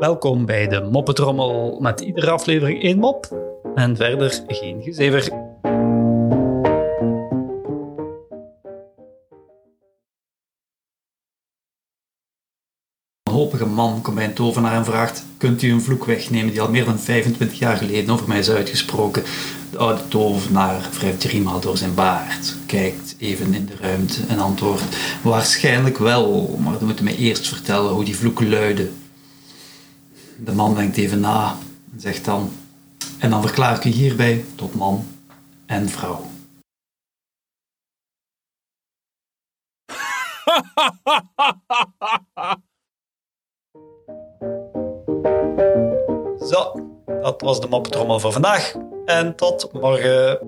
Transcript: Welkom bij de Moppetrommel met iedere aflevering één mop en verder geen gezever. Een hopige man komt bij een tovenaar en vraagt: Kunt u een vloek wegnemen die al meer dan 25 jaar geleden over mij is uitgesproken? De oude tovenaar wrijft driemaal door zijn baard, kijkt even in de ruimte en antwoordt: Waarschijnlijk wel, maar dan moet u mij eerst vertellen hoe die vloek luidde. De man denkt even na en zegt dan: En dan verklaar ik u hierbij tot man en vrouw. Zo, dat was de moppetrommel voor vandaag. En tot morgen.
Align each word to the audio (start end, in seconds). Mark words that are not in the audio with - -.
Welkom 0.00 0.46
bij 0.46 0.68
de 0.68 0.80
Moppetrommel 0.80 1.78
met 1.80 2.00
iedere 2.00 2.30
aflevering 2.30 2.82
één 2.82 2.98
mop 2.98 3.36
en 3.74 3.96
verder 3.96 4.42
geen 4.46 4.82
gezever. 4.82 5.32
Een 13.22 13.32
hopige 13.32 13.66
man 13.66 14.00
komt 14.02 14.16
bij 14.16 14.24
een 14.24 14.34
tovenaar 14.34 14.74
en 14.74 14.84
vraagt: 14.84 15.26
Kunt 15.36 15.62
u 15.62 15.72
een 15.72 15.80
vloek 15.80 16.04
wegnemen 16.04 16.50
die 16.50 16.60
al 16.60 16.70
meer 16.70 16.84
dan 16.84 16.98
25 16.98 17.58
jaar 17.58 17.76
geleden 17.76 18.14
over 18.14 18.28
mij 18.28 18.38
is 18.38 18.50
uitgesproken? 18.50 19.22
De 19.70 19.78
oude 19.78 20.08
tovenaar 20.08 20.88
wrijft 20.98 21.20
driemaal 21.20 21.60
door 21.60 21.76
zijn 21.76 21.94
baard, 21.94 22.56
kijkt 22.66 23.16
even 23.18 23.54
in 23.54 23.66
de 23.66 23.76
ruimte 23.80 24.20
en 24.28 24.38
antwoordt: 24.38 24.96
Waarschijnlijk 25.22 25.98
wel, 25.98 26.58
maar 26.62 26.78
dan 26.78 26.88
moet 26.88 27.00
u 27.00 27.04
mij 27.04 27.16
eerst 27.16 27.48
vertellen 27.48 27.92
hoe 27.92 28.04
die 28.04 28.16
vloek 28.16 28.40
luidde. 28.40 28.90
De 30.42 30.52
man 30.52 30.74
denkt 30.74 30.96
even 30.96 31.20
na 31.20 31.56
en 31.92 32.00
zegt 32.00 32.24
dan: 32.24 32.50
En 33.18 33.30
dan 33.30 33.42
verklaar 33.42 33.76
ik 33.76 33.84
u 33.84 33.90
hierbij 33.90 34.44
tot 34.54 34.74
man 34.74 35.06
en 35.66 35.88
vrouw. 35.88 36.24
Zo, 46.50 46.72
dat 47.06 47.40
was 47.40 47.60
de 47.60 47.66
moppetrommel 47.68 48.20
voor 48.20 48.32
vandaag. 48.32 48.74
En 49.04 49.36
tot 49.36 49.72
morgen. 49.72 50.38